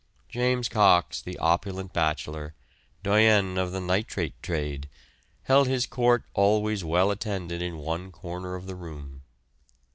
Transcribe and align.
James 0.29 0.67
Cox, 0.67 1.21
the 1.21 1.37
opulent 1.37 1.93
bachelor, 1.93 2.55
doyen 3.03 3.59
of 3.59 3.71
the 3.71 3.79
nitrate 3.79 4.33
trade, 4.41 4.89
held 5.43 5.67
his 5.67 5.85
court 5.85 6.23
always 6.33 6.83
well 6.83 7.11
attended 7.11 7.61
in 7.61 7.77
one 7.77 8.11
corner 8.11 8.55
of 8.55 8.65
the 8.65 8.73
room. 8.73 9.21